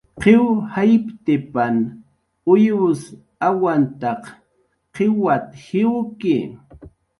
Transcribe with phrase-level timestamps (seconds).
[0.21, 0.43] "Qiw
[0.73, 1.75] jayptipan
[2.51, 3.01] uyws
[3.47, 4.23] awantaq
[4.95, 6.37] qiwat"" jiwki"